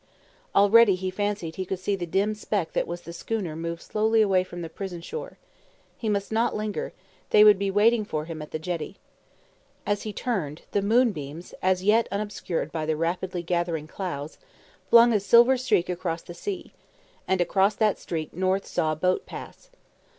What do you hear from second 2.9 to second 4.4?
the schooner move slowly